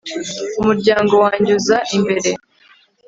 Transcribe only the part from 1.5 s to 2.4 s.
uza imbere